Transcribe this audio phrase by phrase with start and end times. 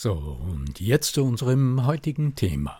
[0.00, 2.78] So, und jetzt zu unserem heutigen Thema.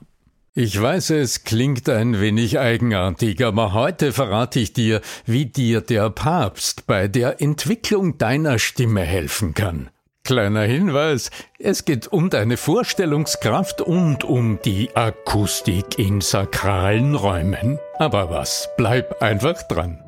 [0.54, 6.10] Ich weiß, es klingt ein wenig eigenartig, aber heute verrate ich dir, wie dir der
[6.10, 9.90] Papst bei der Entwicklung deiner Stimme helfen kann.
[10.22, 17.80] Kleiner Hinweis, es geht um deine Vorstellungskraft und um die Akustik in sakralen Räumen.
[17.98, 20.04] Aber was, bleib einfach dran.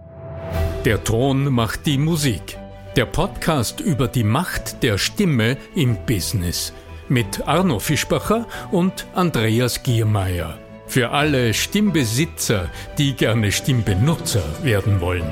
[0.85, 2.57] Der Ton macht die Musik.
[2.95, 6.73] Der Podcast über die Macht der Stimme im Business
[7.11, 10.59] mit Arno Fischbacher und Andreas Giermeier.
[10.87, 15.29] Für alle Stimmbesitzer, die gerne Stimmbenutzer werden wollen.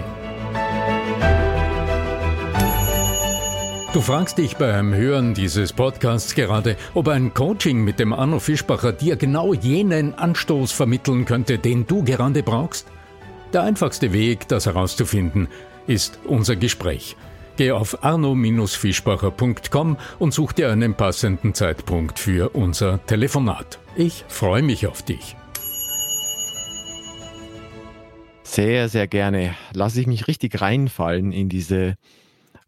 [3.92, 8.92] Du fragst dich beim Hören dieses Podcasts gerade, ob ein Coaching mit dem Arno Fischbacher
[8.92, 12.88] dir genau jenen Anstoß vermitteln könnte, den du gerade brauchst?
[13.52, 15.48] Der einfachste Weg, das herauszufinden,
[15.86, 17.16] ist unser Gespräch.
[17.58, 23.80] Geh auf arno-fischbacher.com und such dir einen passenden Zeitpunkt für unser Telefonat.
[23.96, 25.34] Ich freue mich auf dich.
[28.44, 29.56] Sehr, sehr gerne.
[29.72, 31.96] Lasse ich mich richtig reinfallen in diese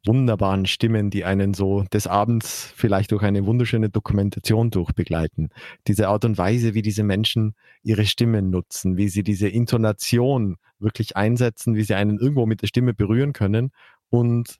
[0.05, 5.51] wunderbaren Stimmen, die einen so des Abends vielleicht durch eine wunderschöne Dokumentation durchbegleiten.
[5.87, 11.17] Diese Art und Weise, wie diese Menschen ihre Stimmen nutzen, wie sie diese Intonation wirklich
[11.17, 13.71] einsetzen, wie sie einen irgendwo mit der Stimme berühren können
[14.09, 14.59] und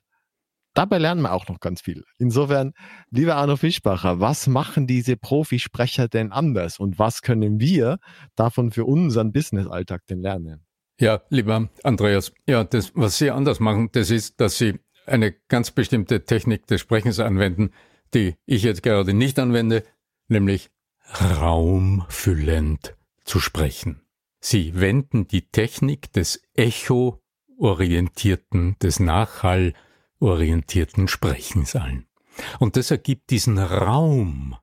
[0.73, 2.03] dabei lernen wir auch noch ganz viel.
[2.17, 2.73] Insofern,
[3.09, 7.99] lieber Arno Fischbacher, was machen diese Profisprecher denn anders und was können wir
[8.35, 10.65] davon für unseren Businessalltag denn lernen?
[10.99, 15.71] Ja, lieber Andreas, ja, das, was Sie anders machen, das ist, dass Sie eine ganz
[15.71, 17.71] bestimmte Technik des Sprechens anwenden,
[18.13, 19.83] die ich jetzt gerade nicht anwende,
[20.27, 20.69] nämlich
[21.19, 24.01] raumfüllend zu sprechen.
[24.39, 29.73] Sie wenden die Technik des Echo-orientierten, des Nachhall-
[30.21, 32.05] orientierten Sprechens ein.
[32.59, 34.55] Und das ergibt diesen Raum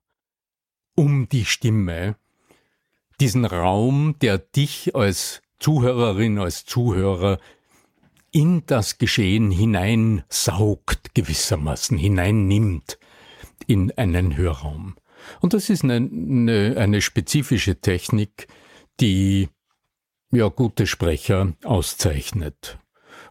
[0.94, 2.16] um die Stimme,
[3.20, 7.38] diesen Raum, der dich als Zuhörerin, als Zuhörer
[8.30, 12.98] in das Geschehen hineinsaugt, gewissermaßen hineinnimmt
[13.66, 14.96] in einen Hörraum.
[15.40, 18.46] Und das ist eine, eine, eine spezifische Technik,
[19.00, 19.48] die
[20.30, 22.78] ja gute Sprecher auszeichnet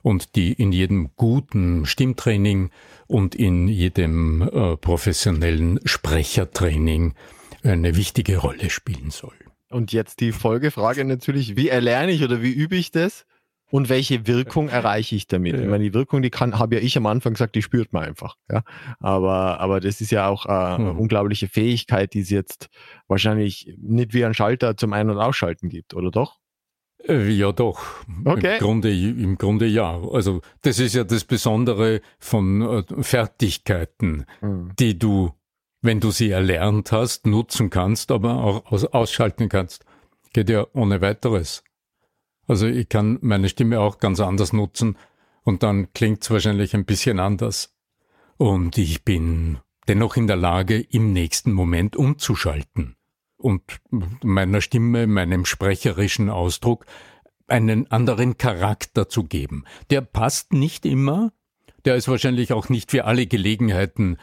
[0.07, 2.69] und die in jedem guten Stimmtraining
[3.07, 7.13] und in jedem äh, professionellen Sprechertraining
[7.62, 9.35] eine wichtige Rolle spielen soll.
[9.69, 13.25] Und jetzt die Folgefrage natürlich, wie erlerne ich oder wie übe ich das?
[13.69, 15.56] Und welche Wirkung erreiche ich damit?
[15.56, 15.63] Ja.
[15.63, 18.06] Ich meine, die Wirkung, die kann, habe ja ich am Anfang gesagt, die spürt man
[18.06, 18.38] einfach.
[18.50, 18.63] Ja,
[19.01, 21.00] aber, aber das ist ja auch äh, eine hm.
[21.00, 22.69] unglaubliche Fähigkeit, die es jetzt
[23.09, 26.39] wahrscheinlich nicht wie ein Schalter zum Ein- und Ausschalten gibt, oder doch?
[27.06, 27.80] Äh, ja, doch.
[28.25, 28.58] Okay.
[28.58, 30.00] Im Grunde, Im Grunde ja.
[30.12, 34.72] Also das ist ja das Besondere von äh, Fertigkeiten, mhm.
[34.80, 35.31] die du,
[35.81, 39.86] wenn du sie erlernt hast, nutzen kannst, aber auch ausschalten kannst.
[40.33, 41.63] Geht ja ohne weiteres.
[42.48, 44.98] Also ich kann meine Stimme auch ganz anders nutzen
[45.44, 47.74] und dann klingt es wahrscheinlich ein bisschen anders.
[48.38, 49.57] Und ich bin
[49.88, 52.97] dennoch in der Lage, im nächsten Moment umzuschalten
[53.38, 53.62] und
[54.24, 56.86] meiner Stimme, meinem sprecherischen Ausdruck
[57.48, 59.66] einen anderen Charakter zu geben.
[59.89, 61.31] Der passt nicht immer,
[61.86, 64.18] der ist wahrscheinlich auch nicht für alle Gelegenheiten,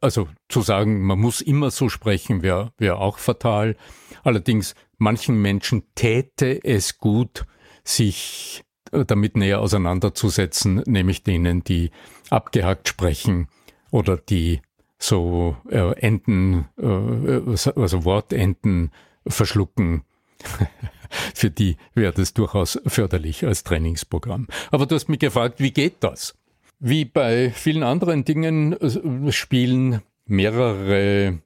[0.00, 3.76] also zu sagen, man muss immer so sprechen, wäre wär auch fatal.
[4.24, 7.46] Allerdings manchen Menschen täte es gut,
[7.84, 8.62] sich
[8.92, 11.90] äh, damit näher auseinanderzusetzen, nämlich denen, die
[12.30, 13.48] abgehackt sprechen
[13.90, 14.60] oder die
[15.02, 18.90] so äh, Enden, äh, also Wortenden
[19.26, 20.02] verschlucken.
[21.34, 24.48] Für die wäre das durchaus förderlich als Trainingsprogramm.
[24.70, 26.34] Aber du hast mich gefragt, wie geht das?
[26.78, 31.40] Wie bei vielen anderen Dingen äh, spielen mehrere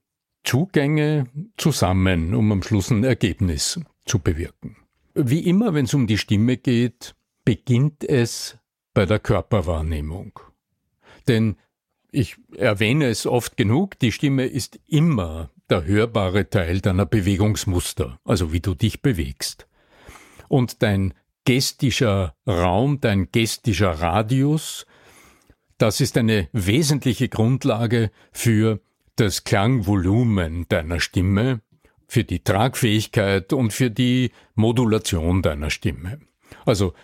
[0.44, 1.26] Zugänge
[1.56, 4.76] zusammen, um am Schluss ein Ergebnis zu bewirken.
[5.14, 7.14] Wie immer, wenn es um die Stimme geht,
[7.44, 8.56] beginnt es
[8.94, 10.38] bei der Körperwahrnehmung.
[11.26, 11.56] Denn
[12.16, 18.54] ich erwähne es oft genug, die Stimme ist immer der hörbare Teil deiner Bewegungsmuster, also
[18.54, 19.66] wie du dich bewegst.
[20.48, 21.12] Und dein
[21.44, 24.86] gestischer Raum, dein gestischer Radius,
[25.76, 28.80] das ist eine wesentliche Grundlage für
[29.16, 31.60] das Klangvolumen deiner Stimme,
[32.08, 36.20] für die Tragfähigkeit und für die Modulation deiner Stimme.
[36.64, 36.94] Also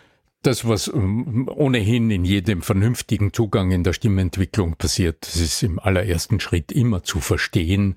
[0.43, 5.79] das, was ähm, ohnehin in jedem vernünftigen Zugang in der Stimmentwicklung passiert, das ist im
[5.79, 7.97] allerersten Schritt immer zu verstehen,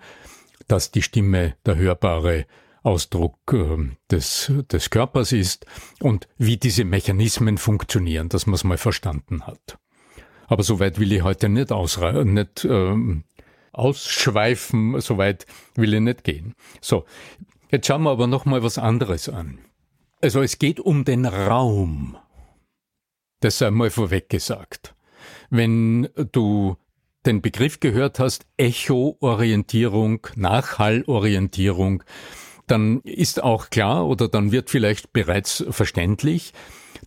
[0.68, 2.46] dass die Stimme der hörbare
[2.84, 5.66] Ausdruck ähm, des, des Körpers ist
[6.02, 9.80] und wie diese Mechanismen funktionieren, dass man es mal verstanden hat.
[10.48, 13.24] Aber soweit will ich heute nicht, ausre nicht ähm,
[13.74, 16.54] ausschweifen, soweit will ich nicht gehen.
[16.80, 17.06] So,
[17.72, 19.58] jetzt schauen wir aber noch mal was anderes an.
[20.22, 22.18] Also es geht um den Raum.
[23.46, 24.96] Das sei mal vorweg gesagt.
[25.52, 26.78] Wenn du
[27.28, 32.04] den Begriff gehört hast, Echo-Orientierung, Nachhallorientierung,
[32.66, 36.54] dann ist auch klar oder dann wird vielleicht bereits verständlich,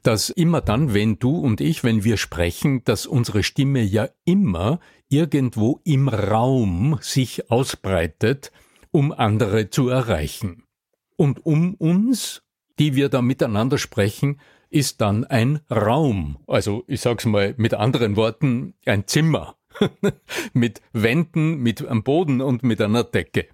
[0.05, 4.79] dass immer dann, wenn du und ich, wenn wir sprechen, dass unsere Stimme ja immer
[5.09, 8.53] irgendwo im Raum sich ausbreitet,
[8.93, 10.63] um andere zu erreichen.
[11.17, 12.43] Und um uns,
[12.79, 14.39] die wir da miteinander sprechen,
[14.71, 16.39] ist dann ein Raum.
[16.47, 19.57] Also ich sag's mal mit anderen Worten, ein Zimmer.
[20.53, 23.47] mit Wänden, mit am Boden und mit einer Decke.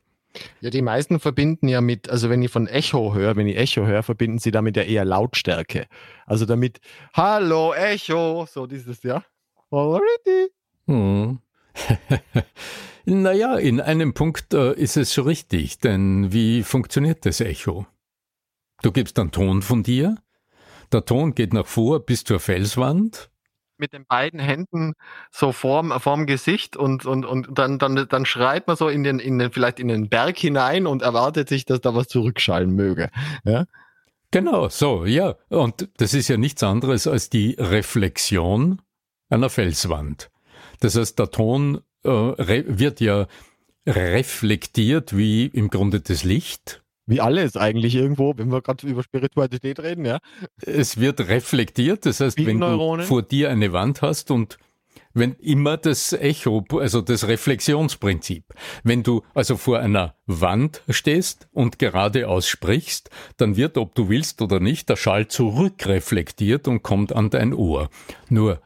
[0.61, 3.87] Ja, die meisten verbinden ja mit, also wenn ich von Echo höre, wenn ich Echo
[3.87, 5.87] höre, verbinden sie damit ja eher Lautstärke.
[6.27, 6.81] Also damit,
[7.13, 9.25] hallo Echo, so dieses, ja.
[10.87, 11.39] Hm.
[13.05, 17.87] naja, in einem Punkt äh, ist es so richtig, denn wie funktioniert das Echo?
[18.83, 20.17] Du gibst einen Ton von dir,
[20.95, 23.31] der Ton geht nach vor bis zur Felswand.
[23.77, 24.95] Mit den beiden Händen
[25.33, 29.19] so vorm, vorm Gesicht und, und, und dann, dann, dann schreit man so in den,
[29.19, 33.11] in den, vielleicht in den Berg hinein und erwartet sich, dass da was zurückschallen möge.
[33.45, 33.65] Ja?
[34.31, 35.35] Genau, so, ja.
[35.49, 38.81] Und das ist ja nichts anderes als die Reflexion
[39.29, 40.31] einer Felswand.
[40.79, 43.27] Das heißt, der Ton äh, wird ja
[43.87, 49.81] reflektiert wie im Grunde das Licht wie alles eigentlich irgendwo, wenn wir gerade über Spiritualität
[49.81, 50.19] reden, ja.
[50.63, 54.59] Es wird reflektiert, das heißt, wenn du vor dir eine Wand hast und
[55.13, 58.45] wenn immer das Echo, also das Reflexionsprinzip.
[58.83, 64.43] Wenn du also vor einer Wand stehst und geradeaus sprichst, dann wird, ob du willst
[64.43, 67.91] oder nicht, der Schall zurückreflektiert und kommt an dein Ohr.
[68.29, 68.61] Nur,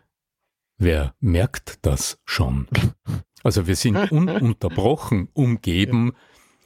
[0.78, 2.66] wer merkt das schon?
[3.42, 6.14] Also wir sind ununterbrochen umgeben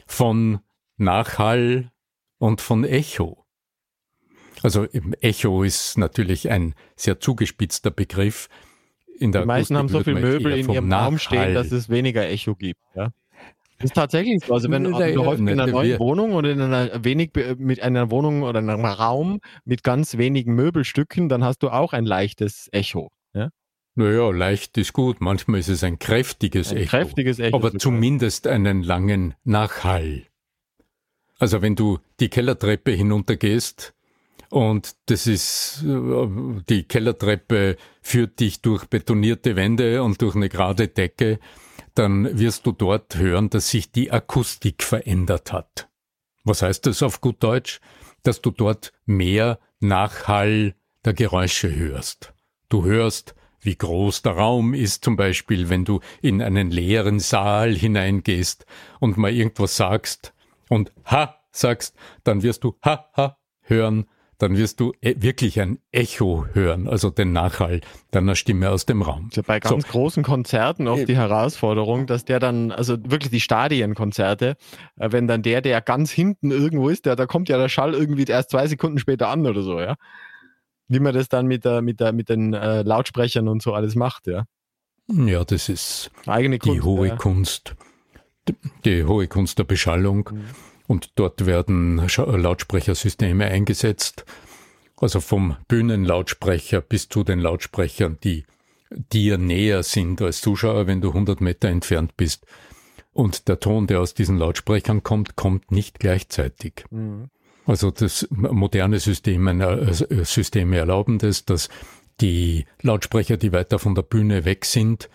[0.07, 0.61] von
[1.03, 1.91] Nachhall
[2.39, 3.45] und von Echo.
[4.63, 4.87] Also
[5.21, 8.49] Echo ist natürlich ein sehr zugespitzter Begriff.
[9.19, 11.05] In der Die meisten haben so viele Möbel in ihrem Nachhall.
[11.05, 12.81] Raum stehen, dass es weniger Echo gibt.
[12.95, 13.13] Ja?
[13.79, 14.55] Das ist tatsächlich so.
[14.55, 18.43] Also wenn du häufig in einer neuen Wohnung oder in einer wenig mit einer Wohnung
[18.43, 23.11] oder einem Raum mit ganz wenigen Möbelstücken, dann hast du auch ein leichtes Echo.
[23.35, 23.49] Ja?
[23.97, 25.21] Naja, leicht ist gut.
[25.21, 26.91] Manchmal ist es ein kräftiges ein Echo.
[26.91, 27.57] Kräftiges Echo.
[27.57, 30.23] Aber zumindest einen langen Nachhall.
[31.43, 33.95] Also wenn du die Kellertreppe hinuntergehst
[34.49, 36.27] und das ist, äh,
[36.69, 41.41] die Kellertreppe führt dich durch betonierte Wände und durch eine gerade Decke,
[41.97, 45.89] dann wirst du dort hören, dass sich die Akustik verändert hat.
[46.45, 47.81] Was heißt das auf gut Deutsch?
[48.23, 52.35] Dass du dort mehr Nachhall der Geräusche hörst.
[52.69, 57.75] Du hörst, wie groß der Raum ist, zum Beispiel, wenn du in einen leeren Saal
[57.75, 58.65] hineingehst
[59.01, 60.33] und mal irgendwas sagst,
[60.73, 64.07] und ha sagst, dann wirst du ha ha hören,
[64.39, 69.03] dann wirst du e wirklich ein Echo hören, also den Nachhall deiner Stimme aus dem
[69.03, 69.29] Raum.
[69.35, 69.93] Ja bei ganz so.
[69.93, 74.57] großen Konzerten oft äh, die Herausforderung, dass der dann, also wirklich die Stadienkonzerte,
[74.97, 77.93] äh, wenn dann der, der ganz hinten irgendwo ist, der, da kommt ja der Schall
[77.93, 79.97] irgendwie erst zwei Sekunden später an oder so, ja.
[80.89, 83.95] Wie man das dann mit der, mit der, mit den äh, Lautsprechern und so alles
[83.95, 84.45] macht, ja.
[85.09, 87.17] Ja, das ist Eigene Kunst, die hohe ja.
[87.17, 87.77] Kunst
[88.85, 90.31] die hohe Kunst der Beschallung.
[90.33, 90.45] Mhm.
[90.87, 94.25] Und dort werden Lautsprechersysteme eingesetzt,
[94.97, 98.45] also vom Bühnenlautsprecher bis zu den Lautsprechern, die
[98.91, 102.47] dir näher sind als Zuschauer, wenn du 100 Meter entfernt bist.
[103.13, 106.85] Und der Ton, der aus diesen Lautsprechern kommt, kommt nicht gleichzeitig.
[106.91, 107.31] Mhm.
[107.65, 111.69] Also das moderne System, äh, Systeme erlauben das, dass
[112.21, 115.09] die Lautsprecher, die weiter von der Bühne weg sind,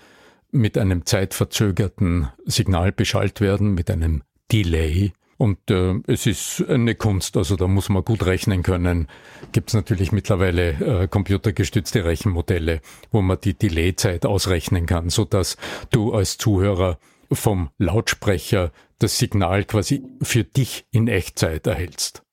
[0.51, 5.11] mit einem zeitverzögerten Signal beschallt werden, mit einem Delay.
[5.37, 9.07] Und äh, es ist eine Kunst, also da muss man gut rechnen können.
[9.51, 15.57] Gibt es natürlich mittlerweile äh, computergestützte Rechenmodelle, wo man die Delayzeit ausrechnen kann, so dass
[15.91, 16.97] du als Zuhörer
[17.31, 22.23] vom Lautsprecher das Signal quasi für dich in Echtzeit erhältst.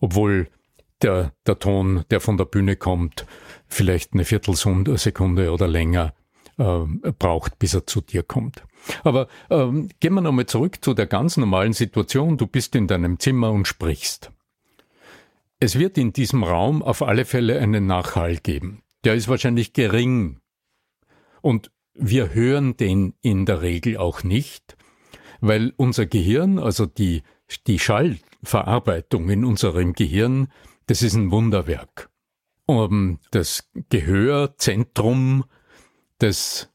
[0.00, 0.48] Obwohl
[1.02, 3.26] der, der Ton, der von der Bühne kommt,
[3.68, 6.14] vielleicht eine Viertelsekunde oder länger
[6.58, 8.64] äh, braucht, bis er zu dir kommt.
[9.04, 12.36] Aber ähm, gehen wir nochmal zurück zu der ganz normalen Situation.
[12.36, 14.32] Du bist in deinem Zimmer und sprichst.
[15.60, 18.82] Es wird in diesem Raum auf alle Fälle einen Nachhall geben.
[19.04, 20.40] Der ist wahrscheinlich gering.
[21.40, 24.76] Und wir hören den in der Regel auch nicht,
[25.40, 27.22] weil unser Gehirn, also die,
[27.66, 30.48] die Schallverarbeitung in unserem Gehirn,
[30.86, 32.10] das ist ein Wunderwerk.
[32.66, 35.44] Um, das Gehörzentrum,
[36.22, 36.68] das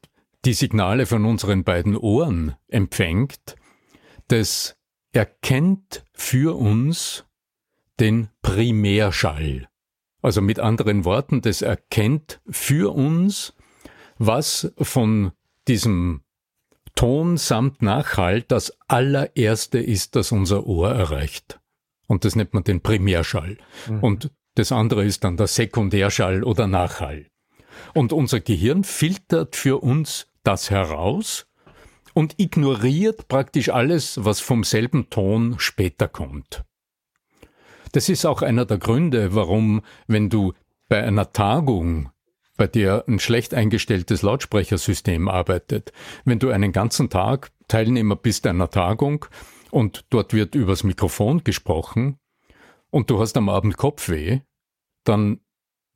[0.44, 3.56] die Signale von unseren beiden Ohren empfängt,
[4.28, 4.76] das
[5.12, 7.24] erkennt für uns
[7.98, 9.68] den Primärschall.
[10.22, 13.54] Also mit anderen Worten, das erkennt für uns,
[14.18, 15.32] was von
[15.66, 16.22] diesem
[16.94, 21.60] Ton samt Nachhall das allererste ist, das unser Ohr erreicht.
[22.06, 23.58] Und das nennt man den Primärschall.
[23.88, 24.00] Mhm.
[24.00, 27.26] Und das andere ist dann der Sekundärschall oder Nachhall.
[27.94, 31.46] Und unser Gehirn filtert für uns das heraus
[32.14, 36.64] und ignoriert praktisch alles, was vom selben Ton später kommt.
[37.92, 40.52] Das ist auch einer der Gründe, warum, wenn du
[40.88, 42.10] bei einer Tagung,
[42.56, 45.92] bei der ein schlecht eingestelltes Lautsprechersystem arbeitet,
[46.24, 49.26] wenn du einen ganzen Tag Teilnehmer bist einer Tagung
[49.70, 52.18] und dort wird übers Mikrofon gesprochen
[52.90, 54.40] und du hast am Abend Kopfweh,
[55.04, 55.40] dann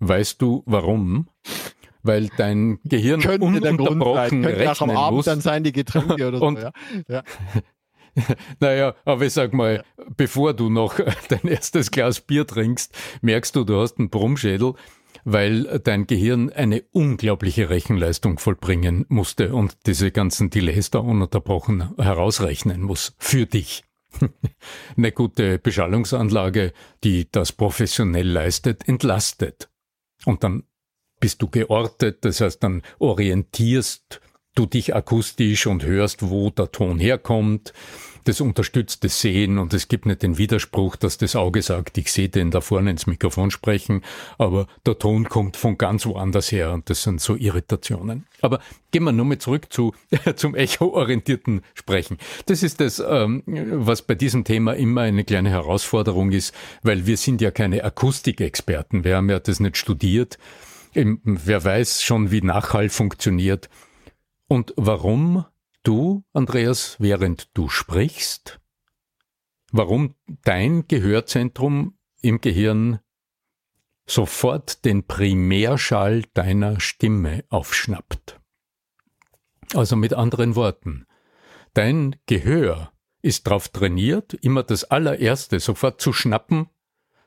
[0.03, 1.29] weißt du warum
[2.03, 5.25] weil dein Gehirn Könnte ununterbrochen der rechnen am Abend muss.
[5.27, 6.67] dann sein die Getränke oder Und, so.
[6.67, 6.73] Ja.
[7.09, 7.23] Ja.
[8.61, 10.05] naja, aber ich sag mal, ja.
[10.17, 14.75] bevor du noch dein erstes Glas Bier trinkst, merkst du, du hast einen Brummschädel,
[15.25, 22.83] weil dein Gehirn eine unglaubliche Rechenleistung vollbringen musste und diese ganzen Delays da ununterbrochen herausrechnen
[22.83, 23.15] muss.
[23.19, 23.85] Für dich.
[24.97, 29.71] Eine gute Beschallungsanlage, die das professionell leistet, entlastet.
[30.25, 30.65] Und dann
[31.21, 34.21] bist du geortet, das heißt, dann orientierst
[34.55, 37.73] du dich akustisch und hörst, wo der Ton herkommt.
[38.25, 42.13] Das unterstützt das Sehen und es gibt nicht den Widerspruch, dass das Auge sagt, ich
[42.13, 44.03] sehe den da vorne ins Mikrofon sprechen,
[44.39, 48.27] aber der Ton kommt von ganz woanders her und das sind so Irritationen.
[48.41, 48.61] Aber
[48.91, 49.95] gehen wir nur mal zurück zu,
[50.37, 52.19] zum echo-orientierten Sprechen.
[52.47, 57.17] Das ist das, ähm, was bei diesem Thema immer eine kleine Herausforderung ist, weil wir
[57.17, 59.05] sind ja keine Akustikexperten.
[59.05, 60.39] Wir haben ja das nicht studiert.
[60.95, 63.71] Wer weiß schon, wie Nachhall funktioniert.
[64.49, 65.47] Und warum
[65.83, 68.61] du, Andreas, während du sprichst,
[69.71, 73.01] warum dein Gehörzentrum im Gehirn
[74.07, 78.41] sofort den Primärschall deiner Stimme aufschnappt.
[79.75, 81.07] Also mit anderen Worten,
[81.75, 86.69] dein Gehör ist darauf trainiert, immer das allererste sofort zu schnappen,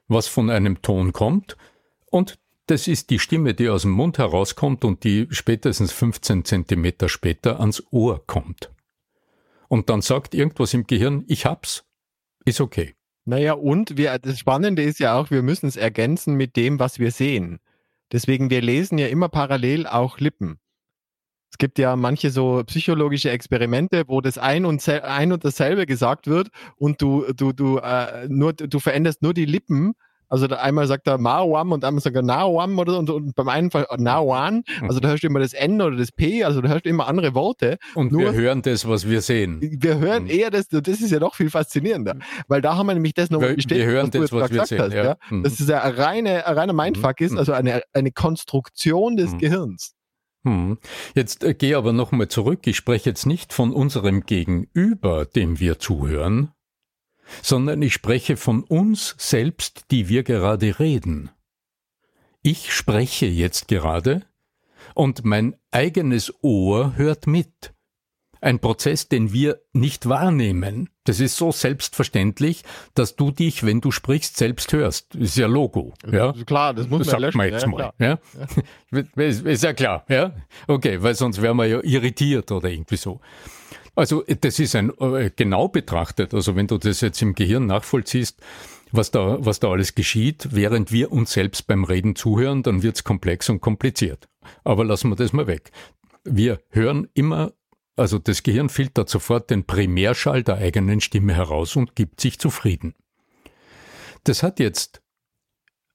[0.07, 1.57] was von einem Ton kommt,
[2.11, 7.09] und das ist die Stimme, die aus dem Mund herauskommt und die spätestens 15 Zentimeter
[7.09, 8.71] später ans Ohr kommt.
[9.67, 11.85] Und dann sagt irgendwas im Gehirn, ich hab's,
[12.45, 12.95] ist okay.
[13.25, 16.99] Naja, und wir, das Spannende ist ja auch, wir müssen es ergänzen mit dem, was
[16.99, 17.59] wir sehen.
[18.11, 20.59] Deswegen, wir lesen ja immer parallel auch Lippen.
[21.51, 26.27] Es gibt ja manche so psychologische Experimente, wo das ein und, ein und dasselbe gesagt
[26.27, 29.93] wird und du, du, du, äh, nur, du veränderst nur die Lippen
[30.29, 33.49] also da einmal sagt er Mawam und einmal sagt er Nawam oder und, und beim
[33.49, 34.63] einen Fall Nawan.
[34.81, 37.07] Also da hörst du immer das N oder das P, also da hörst du immer
[37.07, 37.77] andere Worte.
[37.93, 39.59] Und Nur, wir hören das, was wir sehen.
[39.61, 40.29] Wir hören mhm.
[40.29, 42.17] eher das, das ist ja noch viel faszinierender.
[42.47, 44.81] Weil da haben wir nämlich das nochmal bestätigt, wir hören was das, was wir sehen.
[44.81, 45.03] Hast, ja.
[45.03, 45.15] ja?
[45.29, 45.43] Mhm.
[45.43, 47.25] Dass es ja ein reine, ein reiner Mindfuck mhm.
[47.25, 49.37] ist, also eine, eine Konstruktion des mhm.
[49.39, 49.95] Gehirns.
[50.45, 50.77] Hm.
[51.15, 52.67] Jetzt äh, gehe aber nochmal zurück.
[52.67, 56.51] Ich spreche jetzt nicht von unserem Gegenüber, dem wir zuhören,
[57.41, 61.29] sondern ich spreche von uns selbst, die wir gerade reden.
[62.41, 64.21] Ich spreche jetzt gerade
[64.93, 67.73] und mein eigenes Ohr hört mit.
[68.45, 70.89] ein Prozess, den wir nicht wahrnehmen.
[71.03, 72.63] Das ist so selbstverständlich,
[72.93, 75.15] dass du dich, wenn du sprichst, selbst hörst.
[75.15, 75.93] Ist ja Logo.
[76.09, 76.31] Ja?
[76.45, 77.37] Klar, das muss man löschen.
[77.37, 77.93] Man jetzt ja, mal.
[77.99, 78.19] Ja?
[78.91, 79.23] ja.
[79.23, 80.05] Ist ja klar.
[80.09, 80.33] Ja?
[80.67, 83.19] Okay, weil sonst wären wir ja irritiert oder irgendwie so.
[83.95, 88.41] Also das ist ein äh, genau betrachtet, also wenn du das jetzt im Gehirn nachvollziehst,
[88.91, 93.03] was da, was da alles geschieht, während wir uns selbst beim Reden zuhören, dann wird's
[93.03, 94.27] komplex und kompliziert.
[94.63, 95.71] Aber lassen wir das mal weg.
[96.23, 97.53] Wir hören immer,
[97.95, 102.95] also das Gehirn filtert sofort den Primärschall der eigenen Stimme heraus und gibt sich zufrieden.
[104.23, 105.01] Das hat jetzt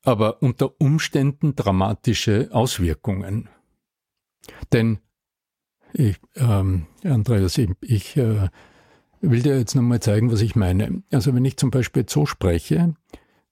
[0.02, 3.48] aber unter Umständen dramatische Auswirkungen.
[4.72, 5.00] Denn
[5.92, 8.48] ich, ähm, Andreas, ich, ich äh,
[9.20, 11.02] will dir jetzt nochmal zeigen, was ich meine.
[11.10, 12.94] Also wenn ich zum Beispiel so spreche,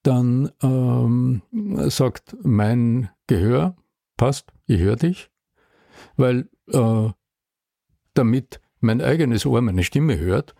[0.02, 1.42] dann ähm,
[1.88, 3.76] sagt mein Gehör,
[4.16, 5.30] passt, ich höre dich,
[6.16, 7.11] weil äh,
[8.14, 10.54] damit mein eigenes Ohr meine Stimme hört,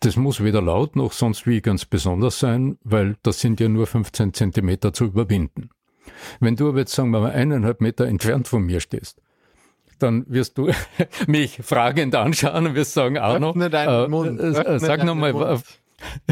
[0.00, 3.86] das muss weder laut noch sonst wie ganz besonders sein, weil das sind ja nur
[3.86, 5.70] 15 Zentimeter zu überwinden.
[6.40, 9.22] Wenn du aber jetzt, sagen wir mal, eineinhalb Meter entfernt von mir stehst
[9.98, 10.70] dann wirst du
[11.26, 13.66] mich fragend anschauen und wirst sagen, Arno, äh.
[13.66, 15.60] Äh, sag nochmal.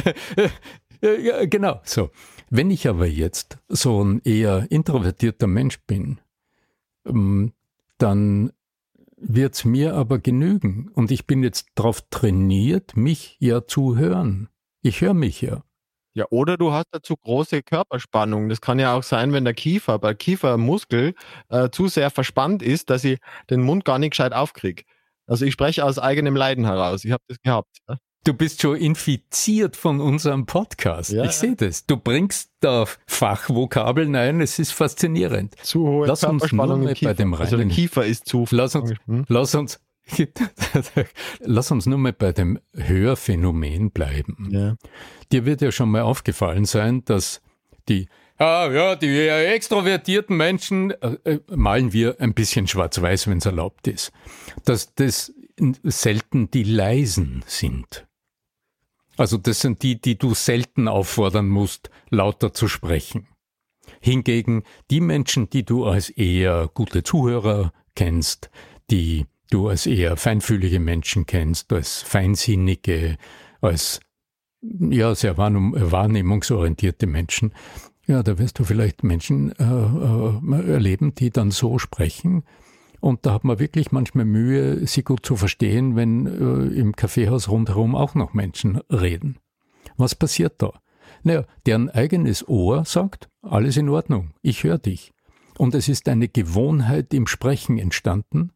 [1.03, 2.11] ja, genau, so.
[2.51, 6.19] Wenn ich aber jetzt so ein eher introvertierter Mensch bin,
[7.07, 7.53] ähm,
[7.99, 8.53] dann
[9.17, 10.91] wird's mir aber genügen.
[10.95, 14.49] Und ich bin jetzt darauf trainiert, mich ja zu hören.
[14.83, 15.63] Ich höre mich ja.
[16.13, 18.49] Ja, oder du hast dazu große Körperspannung.
[18.49, 21.15] Das kann ja auch sein, wenn der Kiefer, bei Kiefermuskel
[21.49, 24.83] äh, zu sehr verspannt ist, dass ich den Mund gar nicht gescheit aufkriege.
[25.27, 27.05] Also ich spreche aus eigenem Leiden heraus.
[27.05, 27.79] Ich habe das gehabt.
[27.89, 27.99] Ja.
[28.25, 31.11] Du bist schon infiziert von unserem Podcast.
[31.11, 31.87] Ja, ich sehe das.
[31.87, 34.43] Du bringst da Fachvokabeln ein.
[34.43, 35.55] Es ist faszinierend.
[35.63, 38.45] Zu hohe lass uns nur bei dem reinen, also der Kiefer ist zu.
[38.51, 39.25] Lass uns, hm?
[39.29, 39.81] lass uns,
[41.41, 44.49] lass uns nur mal bei dem Hörphänomen bleiben.
[44.51, 44.77] Ja.
[45.33, 47.41] Dir wird ja schon mal aufgefallen sein, dass
[47.89, 48.09] die
[48.41, 53.87] Ah, ja, die extrovertierten Menschen äh, äh, malen wir ein bisschen schwarz-weiß, wenn es erlaubt
[53.87, 54.13] ist.
[54.65, 55.35] Dass das
[55.83, 58.07] selten die Leisen sind.
[59.19, 63.29] Also das sind die, die du selten auffordern musst, lauter zu sprechen.
[64.01, 68.49] Hingegen die Menschen, die du als eher gute Zuhörer kennst,
[68.91, 73.17] die du als eher feinfühlige Menschen kennst, als feinsinnige,
[73.61, 74.01] als
[74.63, 77.53] ja, sehr wahrnehmungsorientierte Menschen,
[78.11, 82.43] ja, da wirst du vielleicht Menschen äh, äh, erleben, die dann so sprechen.
[82.99, 87.49] Und da hat man wirklich manchmal Mühe, sie gut zu verstehen, wenn äh, im Kaffeehaus
[87.49, 89.39] rundherum auch noch Menschen reden.
[89.97, 90.73] Was passiert da?
[91.23, 95.13] Naja, deren eigenes Ohr sagt, alles in Ordnung, ich höre dich.
[95.57, 98.51] Und es ist eine Gewohnheit im Sprechen entstanden,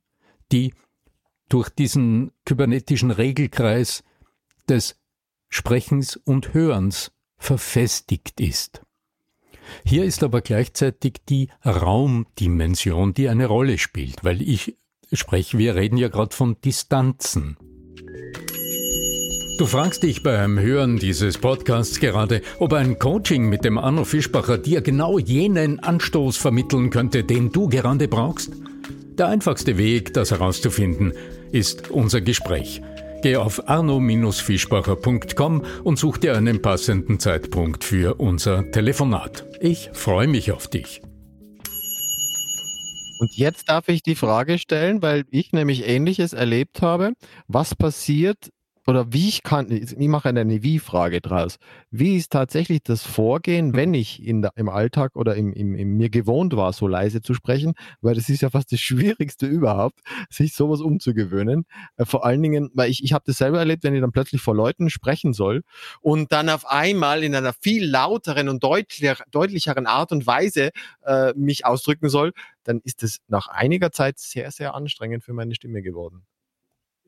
[0.50, 0.72] die
[1.48, 4.02] durch diesen kybernetischen Regelkreis
[4.68, 4.96] des
[5.48, 8.82] Sprechens und Hörens verfestigt ist.
[9.84, 14.76] Hier ist aber gleichzeitig die Raumdimension, die eine Rolle spielt, weil ich
[15.12, 17.56] spreche, wir reden ja gerade von Distanzen.
[19.56, 24.58] Du fragst dich beim Hören dieses Podcasts gerade, ob ein Coaching mit dem Arno Fischbacher
[24.58, 28.50] dir genau jenen Anstoß vermitteln könnte, den du gerade brauchst?
[29.18, 31.12] Der einfachste Weg, das herauszufinden,
[31.52, 32.82] ist unser Gespräch.
[33.22, 39.46] Geh auf arno-fischbacher.com und such dir einen passenden Zeitpunkt für unser Telefonat.
[39.60, 41.00] Ich freue mich auf dich.
[43.20, 47.12] Und jetzt darf ich die Frage stellen, weil ich nämlich Ähnliches erlebt habe.
[47.46, 48.50] Was passiert,
[48.86, 51.56] oder wie ich kann, ich mache eine Wie-Frage draus.
[51.90, 53.76] Wie ist tatsächlich das Vorgehen, mhm.
[53.76, 57.22] wenn ich in der, im Alltag oder im, im, im, mir gewohnt war, so leise
[57.22, 57.74] zu sprechen?
[58.02, 61.64] Weil das ist ja fast das Schwierigste überhaupt, sich sowas umzugewöhnen.
[61.96, 64.42] Äh, vor allen Dingen, weil ich, ich habe das selber erlebt, wenn ich dann plötzlich
[64.42, 65.62] vor Leuten sprechen soll
[66.00, 70.70] und dann auf einmal in einer viel lauteren und deutlicher, deutlicheren Art und Weise
[71.04, 72.32] äh, mich ausdrücken soll,
[72.64, 76.24] dann ist es nach einiger Zeit sehr, sehr anstrengend für meine Stimme geworden.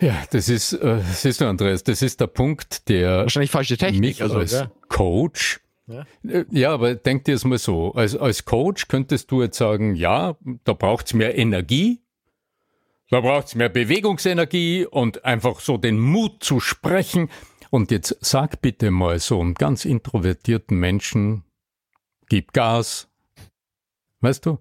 [0.00, 4.00] Ja, das ist, äh, siehst du, Andreas, das ist der Punkt, der wahrscheinlich falsche Technik,
[4.00, 4.70] mich also, als ja.
[4.88, 6.04] Coach ja.
[6.26, 7.92] Äh, ja, aber denk dir es mal so.
[7.92, 12.02] Als, als Coach könntest du jetzt sagen, ja, da braucht's mehr Energie,
[13.10, 17.30] da braucht's mehr Bewegungsenergie und einfach so den Mut zu sprechen.
[17.70, 21.44] Und jetzt sag bitte mal so einem ganz introvertierten Menschen,
[22.28, 23.08] gib Gas.
[24.20, 24.58] Weißt du?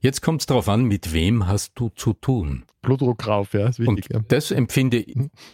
[0.00, 2.65] Jetzt kommt es darauf an, mit wem hast du zu tun.
[2.86, 4.14] Blutdruck rauf, ja, ist wichtig.
[4.14, 5.04] Und das, empfinde,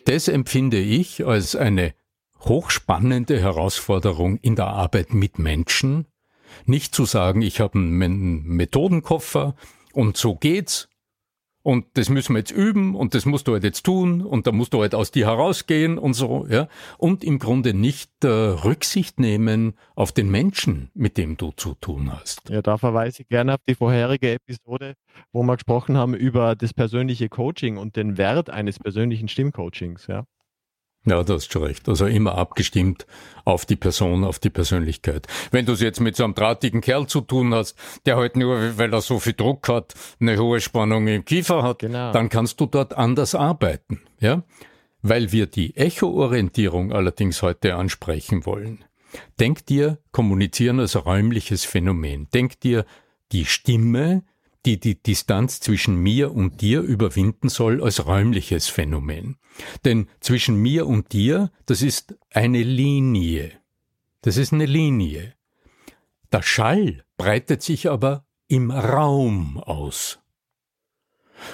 [0.04, 1.94] das empfinde ich als eine
[2.40, 6.06] hochspannende Herausforderung in der Arbeit mit Menschen.
[6.66, 9.56] Nicht zu sagen, ich habe einen Methodenkoffer
[9.92, 10.88] und so geht's,
[11.62, 14.52] und das müssen wir jetzt üben und das musst du halt jetzt tun und da
[14.52, 16.68] musst du halt aus dir herausgehen und so, ja.
[16.98, 22.12] Und im Grunde nicht äh, Rücksicht nehmen auf den Menschen, mit dem du zu tun
[22.12, 22.50] hast.
[22.50, 24.94] Ja, da verweise ich gerne auf die vorherige Episode,
[25.32, 30.24] wo wir gesprochen haben über das persönliche Coaching und den Wert eines persönlichen Stimmcoachings, ja.
[31.04, 31.88] Ja, das ist schon recht.
[31.88, 33.06] Also immer abgestimmt
[33.44, 35.26] auf die Person, auf die Persönlichkeit.
[35.50, 38.78] Wenn du es jetzt mit so einem drahtigen Kerl zu tun hast, der halt nur,
[38.78, 42.12] weil er so viel Druck hat, eine hohe Spannung im Kiefer hat, genau.
[42.12, 44.42] dann kannst du dort anders arbeiten, ja?
[45.04, 48.84] Weil wir die Echo-Orientierung allerdings heute ansprechen wollen.
[49.40, 52.28] Denk dir Kommunizieren als räumliches Phänomen.
[52.32, 52.84] Denk dir
[53.32, 54.22] die Stimme,
[54.64, 59.36] die die Distanz zwischen mir und dir überwinden soll als räumliches Phänomen.
[59.84, 63.52] Denn zwischen mir und dir, das ist eine Linie.
[64.22, 65.34] Das ist eine Linie.
[66.32, 70.20] Der Schall breitet sich aber im Raum aus.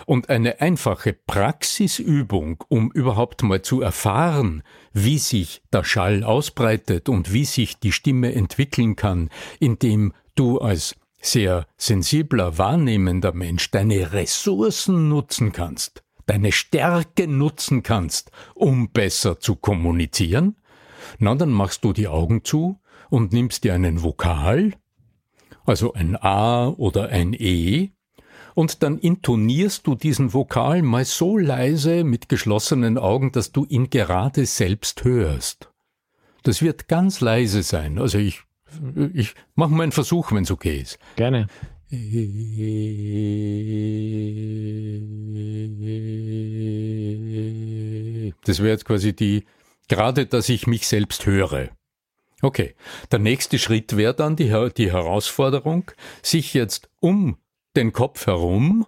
[0.04, 7.32] Und eine einfache Praxisübung, um überhaupt mal zu erfahren, wie sich der Schall ausbreitet und
[7.32, 15.08] wie sich die Stimme entwickeln kann, indem du als sehr sensibler, wahrnehmender Mensch deine Ressourcen
[15.08, 20.56] nutzen kannst, deine Stärke nutzen kannst, um besser zu kommunizieren,
[21.18, 24.74] na dann machst du die Augen zu und nimmst dir einen Vokal,
[25.64, 27.90] also ein A oder ein E,
[28.54, 33.88] und dann intonierst du diesen Vokal mal so leise mit geschlossenen Augen, dass du ihn
[33.88, 35.70] gerade selbst hörst.
[36.42, 38.00] Das wird ganz leise sein.
[38.00, 38.42] Also ich
[39.14, 40.98] ich mache mal einen Versuch, wenn es okay ist.
[41.16, 41.46] Gerne.
[48.44, 49.44] Das wäre jetzt quasi die,
[49.88, 51.70] gerade dass ich mich selbst höre.
[52.42, 52.74] Okay,
[53.10, 55.90] der nächste Schritt wäre dann die, die Herausforderung,
[56.22, 57.38] sich jetzt um
[57.74, 58.86] den Kopf herum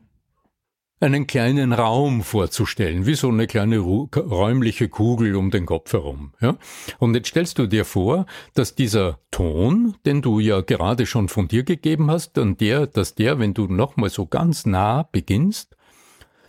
[1.01, 6.35] einen kleinen Raum vorzustellen, wie so eine kleine räumliche Kugel um den Kopf herum.
[6.41, 6.57] Ja?
[6.99, 11.49] Und jetzt stellst du dir vor, dass dieser Ton, den du ja gerade schon von
[11.49, 15.75] dir gegeben hast, und der, dass der, wenn du nochmal so ganz nah beginnst,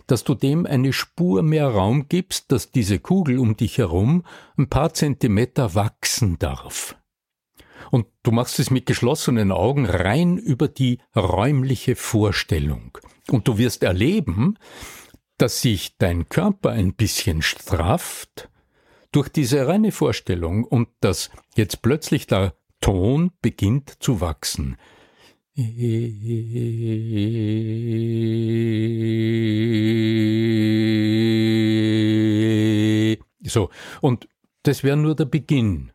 [0.06, 4.24] dass du dem eine Spur mehr Raum gibst, dass diese Kugel um dich herum
[4.58, 6.96] ein paar Zentimeter wachsen darf.
[7.90, 12.98] Und du machst es mit geschlossenen Augen rein über die räumliche Vorstellung.
[13.32, 14.58] Und du wirst erleben,
[15.38, 18.50] dass sich dein Körper ein bisschen strafft
[19.10, 24.76] durch diese reine Vorstellung und dass jetzt plötzlich der Ton beginnt zu wachsen.
[33.44, 33.70] So,
[34.02, 34.28] und
[34.62, 35.90] das wäre nur der Beginn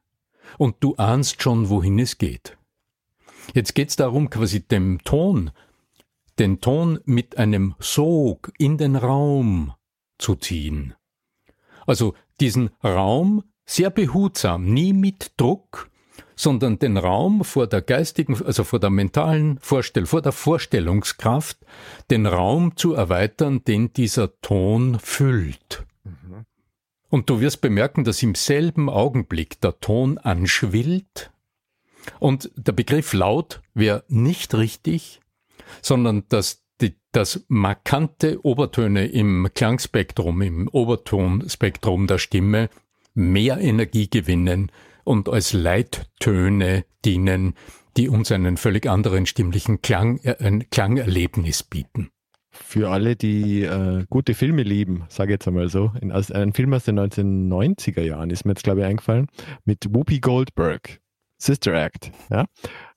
[0.57, 2.57] und du ahnst schon, wohin es geht.
[3.53, 5.51] Jetzt geht es darum, quasi dem Ton,
[6.39, 9.73] den Ton mit einem Sog in den Raum
[10.17, 10.93] zu ziehen.
[11.85, 15.89] Also diesen Raum sehr behutsam, nie mit Druck,
[16.35, 21.57] sondern den Raum vor der geistigen, also vor der mentalen Vorstellung, vor der Vorstellungskraft,
[22.11, 25.85] den Raum zu erweitern, den dieser Ton füllt.
[27.09, 31.31] Und du wirst bemerken, dass im selben Augenblick der Ton anschwillt
[32.19, 35.21] und der Begriff laut wäre nicht richtig,
[35.81, 42.69] sondern dass die, dass markante Obertöne im Klangspektrum, im Obertonspektrum der Stimme
[43.13, 44.71] mehr Energie gewinnen
[45.03, 47.55] und als Leittöne dienen,
[47.95, 52.11] die uns einen völlig anderen stimmlichen Klang, äh, ein Klangerlebnis bieten
[52.63, 56.53] für alle, die äh, gute Filme lieben, sage ich jetzt einmal so, in, aus, ein
[56.53, 59.27] Film aus den 1990er Jahren ist mir jetzt, glaube ich, eingefallen,
[59.65, 60.99] mit Whoopi Goldberg,
[61.37, 62.11] Sister Act.
[62.29, 62.45] Ja?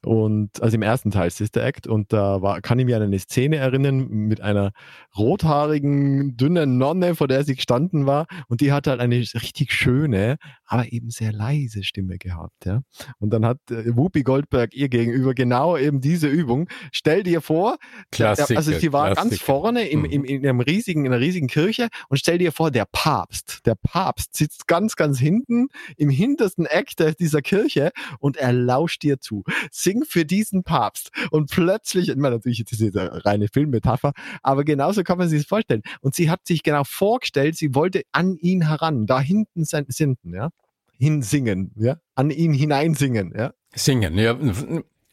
[0.05, 3.19] Und also im ersten Teil Sister Act und da war, kann ich mir an eine
[3.19, 4.73] Szene erinnern mit einer
[5.17, 10.37] rothaarigen, dünnen Nonne, vor der sie gestanden war und die hat halt eine richtig schöne,
[10.65, 12.81] aber eben sehr leise Stimme gehabt, ja.
[13.19, 16.69] Und dann hat äh, Whoopi Goldberg ihr gegenüber genau eben diese Übung.
[16.93, 17.77] Stell dir vor,
[18.11, 19.29] Klassiker, also sie war Klassiker.
[19.29, 22.71] ganz vorne im, im, in, einem riesigen, in einer riesigen Kirche und stell dir vor,
[22.71, 28.53] der Papst, der Papst sitzt ganz, ganz hinten im hintersten Eck dieser Kirche und er
[28.53, 29.45] lauscht dir zu.
[29.71, 31.11] Sie sing für diesen Papst.
[31.31, 35.49] Und plötzlich, ich meine, natürlich ist eine reine Filmmetapher, aber genauso kann man sich das
[35.49, 35.83] vorstellen.
[36.01, 40.51] Und sie hat sich genau vorgestellt, sie wollte an ihn heran, da hinten sind, ja,
[40.99, 43.53] hinsingen, ja, an ihn hineinsingen, ja.
[43.75, 44.37] Singen, ja.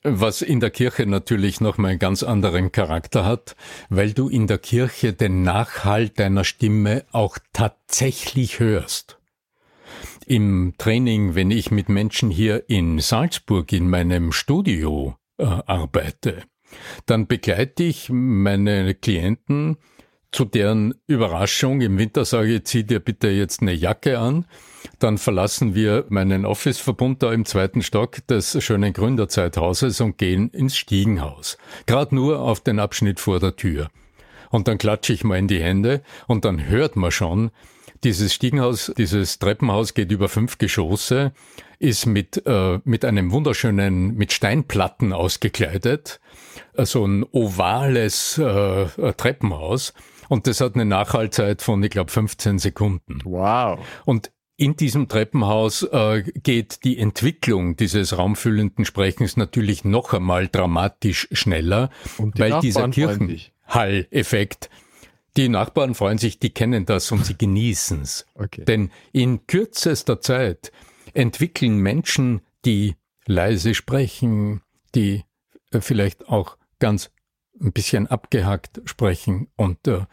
[0.03, 3.55] Was in der Kirche natürlich nochmal einen ganz anderen Charakter hat,
[3.89, 9.16] weil du in der Kirche den Nachhall deiner Stimme auch tatsächlich hörst.
[10.25, 16.43] Im Training, wenn ich mit Menschen hier in Salzburg in meinem Studio äh, arbeite,
[17.05, 19.77] dann begleite ich meine Klienten
[20.31, 24.45] zu deren Überraschung im Winter sage ich, zieh dir bitte jetzt eine Jacke an.
[24.99, 30.77] Dann verlassen wir meinen Office-Verbund da im zweiten Stock des schönen Gründerzeithauses und gehen ins
[30.77, 31.57] Stiegenhaus.
[31.85, 33.89] Gerade nur auf den Abschnitt vor der Tür.
[34.49, 37.51] Und dann klatsche ich mal in die Hände und dann hört man schon,
[38.03, 41.33] dieses Stiegenhaus, dieses Treppenhaus geht über fünf Geschosse,
[41.79, 46.19] ist mit, äh, mit einem wunderschönen, mit Steinplatten ausgekleidet,
[46.73, 49.93] so also ein ovales äh, Treppenhaus.
[50.29, 53.19] Und das hat eine Nachhaltzeit von, ich glaube, 15 Sekunden.
[53.23, 53.79] Wow.
[54.05, 61.27] Und in diesem Treppenhaus äh, geht die Entwicklung dieses raumfüllenden Sprechens natürlich noch einmal dramatisch
[61.31, 62.89] schneller, die weil dieser
[63.67, 64.69] Kirchenhall-Effekt,
[65.35, 68.25] die Nachbarn freuen sich, die kennen das und sie genießen es.
[68.33, 68.65] Okay.
[68.65, 70.71] Denn in kürzester Zeit
[71.13, 74.61] entwickeln Menschen, die leise sprechen,
[74.95, 75.23] die
[75.71, 77.11] äh, vielleicht auch ganz
[77.59, 80.05] ein bisschen abgehackt sprechen und äh,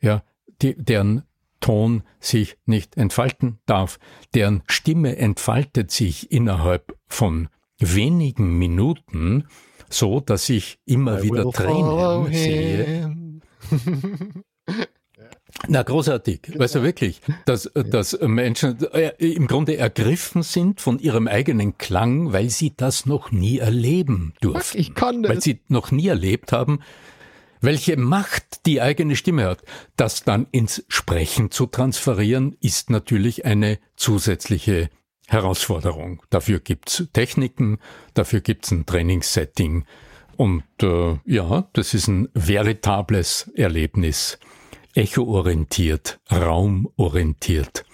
[0.00, 0.22] ja,
[0.62, 1.24] die, deren
[1.60, 3.98] Ton sich nicht entfalten darf,
[4.34, 7.48] deren Stimme entfaltet sich innerhalb von
[7.78, 9.46] wenigen Minuten,
[9.90, 13.16] so dass ich immer I wieder Tränen sehe.
[15.68, 16.42] Na, großartig.
[16.42, 16.60] Genau.
[16.60, 22.32] Weißt du wirklich, dass, dass Menschen äh, im Grunde ergriffen sind von ihrem eigenen Klang,
[22.32, 24.78] weil sie das noch nie erleben durften.
[24.78, 25.30] Ich kann das.
[25.30, 26.80] Weil sie noch nie erlebt haben,
[27.60, 29.62] welche Macht die eigene Stimme hat.
[29.96, 34.88] Das dann ins Sprechen zu transferieren, ist natürlich eine zusätzliche
[35.30, 36.22] Herausforderung.
[36.28, 37.78] Dafür gibt's Techniken,
[38.14, 39.84] dafür gibt's ein Trainingssetting.
[40.36, 44.38] Und äh, ja, das ist ein veritables Erlebnis
[44.94, 47.84] echoorientiert, raumorientiert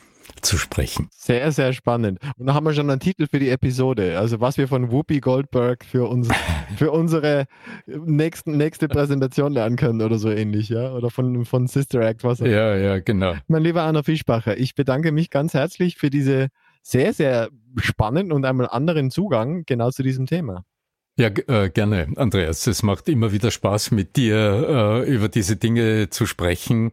[0.41, 1.09] zu sprechen.
[1.11, 2.21] Sehr, sehr spannend.
[2.39, 4.19] Und da haben wir schon einen Titel für die Episode.
[4.19, 6.29] Also was wir von Whoopi Goldberg für uns,
[6.77, 7.47] für unsere
[7.87, 10.95] nächsten, nächste Präsentation lernen können oder so ähnlich, ja?
[10.95, 12.47] Oder von, von Sister Act, was auch.
[12.47, 13.35] Ja, ja, genau.
[13.49, 16.49] Mein lieber Anna Fischbacher, ich bedanke mich ganz herzlich für diese
[16.87, 20.65] sehr, sehr spannenden und einmal anderen Zugang genau zu diesem Thema.
[21.19, 22.67] Ja, äh, gerne, Andreas.
[22.67, 26.93] Es macht immer wieder Spaß, mit dir äh, über diese Dinge zu sprechen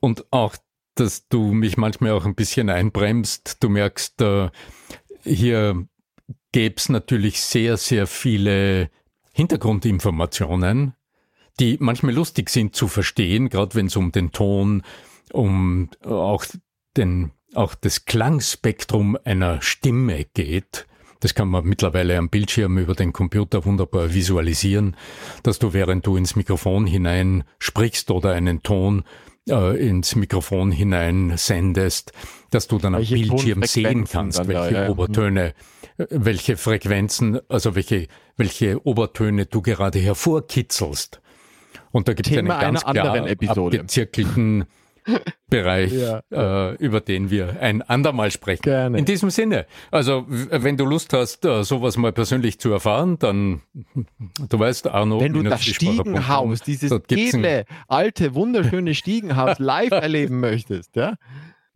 [0.00, 0.56] und auch,
[0.94, 3.62] dass du mich manchmal auch ein bisschen einbremst.
[3.62, 4.48] Du merkst, äh,
[5.22, 5.86] hier
[6.52, 8.88] gäbe es natürlich sehr, sehr viele
[9.32, 10.94] Hintergrundinformationen,
[11.60, 14.82] die manchmal lustig sind zu verstehen, gerade wenn es um den Ton,
[15.32, 16.46] um auch
[16.96, 20.86] den, auch das Klangspektrum einer Stimme geht.
[21.20, 24.96] Das kann man mittlerweile am Bildschirm über den Computer wunderbar visualisieren,
[25.42, 29.04] dass du während du ins Mikrofon hinein sprichst oder einen Ton
[29.48, 32.12] äh, ins Mikrofon hinein sendest,
[32.50, 34.88] dass du dann am Bildschirm sehen kannst, welche da, ja.
[34.90, 35.54] Obertöne,
[35.96, 41.20] äh, welche Frequenzen, also welche, welche Obertöne du gerade hervorkitzelst.
[41.92, 44.66] Und da gibt es einen ganz klar abgezirkelten
[45.48, 46.22] Bereich, ja.
[46.30, 48.62] äh, über den wir ein andermal sprechen.
[48.62, 48.98] Gerne.
[48.98, 53.62] In diesem Sinne, also wenn du Lust hast, äh, sowas mal persönlich zu erfahren, dann,
[54.48, 55.20] du weißt, Arno.
[55.20, 61.14] Wenn du das Stiegenhaus, dieses edle, alte, wunderschöne Stiegenhaus live erleben möchtest, ja?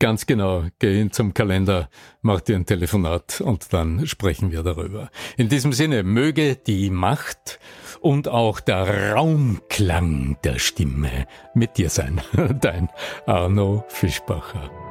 [0.00, 0.64] Ganz genau.
[0.78, 1.90] Geh zum Kalender,
[2.22, 5.10] mach dir ein Telefonat und dann sprechen wir darüber.
[5.36, 7.60] In diesem Sinne, möge die Macht
[8.00, 12.20] und auch der Raumklang der Stimme mit dir sein.
[12.60, 12.88] Dein
[13.26, 14.89] Arno Fischbacher.